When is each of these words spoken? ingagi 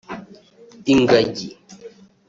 ingagi 0.93 1.47